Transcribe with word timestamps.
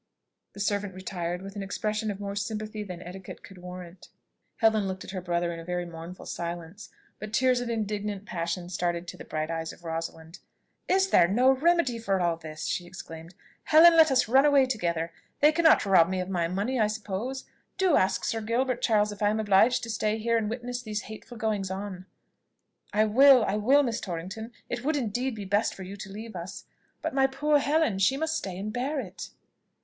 The 0.53 0.59
servant 0.59 0.95
retired, 0.95 1.43
with 1.43 1.55
an 1.55 1.61
expression 1.61 2.09
of 2.09 2.19
more 2.19 2.35
sympathy 2.35 2.81
than 2.83 3.03
etiquette 3.03 3.43
could 3.43 3.59
warrant. 3.59 4.09
Helen 4.57 4.87
looked 4.87 5.03
at 5.03 5.11
her 5.11 5.21
brother 5.21 5.53
in 5.53 5.63
very 5.63 5.85
mournful 5.85 6.25
silence; 6.25 6.89
but 7.19 7.31
tears 7.31 7.59
of 7.61 7.69
indignant 7.69 8.25
passion 8.25 8.67
started 8.69 9.07
to 9.07 9.17
the 9.17 9.23
bright 9.23 9.51
eyes 9.51 9.71
of 9.71 9.83
Rosalind. 9.83 10.39
"Is 10.87 11.11
there 11.11 11.27
no 11.27 11.51
remedy 11.51 11.99
for 11.99 12.19
all 12.19 12.35
this?" 12.35 12.65
she 12.65 12.87
exclaimed. 12.87 13.35
"Helen, 13.65 13.95
let 13.95 14.09
us 14.09 14.27
run 14.27 14.43
away 14.43 14.65
together. 14.65 15.13
They 15.39 15.51
cannot 15.51 15.85
rob 15.85 16.09
me 16.09 16.19
of 16.19 16.29
my 16.29 16.47
money, 16.47 16.79
I 16.79 16.87
suppose. 16.87 17.45
Do 17.77 17.95
ask 17.95 18.23
Sir 18.23 18.41
Gilbert, 18.41 18.81
Charles, 18.81 19.11
if 19.11 19.21
I 19.21 19.29
am 19.29 19.39
obliged 19.39 19.83
to 19.83 19.89
stay 19.91 20.17
here 20.17 20.35
and 20.35 20.49
witness 20.49 20.81
these 20.81 21.01
hateful 21.01 21.37
goings 21.37 21.69
on." 21.69 22.07
"I 22.91 23.05
will 23.05 23.43
I 23.45 23.53
will, 23.57 23.83
Miss 23.83 24.01
Torrington. 24.01 24.51
It 24.67 24.83
would, 24.83 24.95
indeed, 24.95 25.35
be 25.35 25.45
best 25.45 25.75
for 25.75 25.83
you 25.83 25.95
to 25.97 26.11
leave 26.11 26.35
us. 26.35 26.65
But 27.03 27.13
my 27.13 27.27
poor 27.27 27.59
Helen, 27.59 27.99
she 27.99 28.17
must 28.17 28.35
stay 28.35 28.57
and 28.57 28.73
bear 28.73 28.99
it." 28.99 29.29